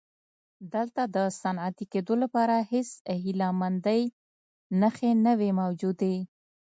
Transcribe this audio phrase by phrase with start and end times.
[0.73, 2.89] دلته د صنعتي کېدو لپاره هېڅ
[3.23, 4.01] هیله مندۍ
[4.79, 6.15] نښې نه وې موجودې.